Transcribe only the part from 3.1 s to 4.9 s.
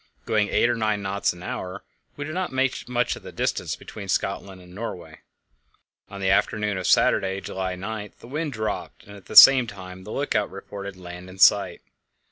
of the distance between Scotland and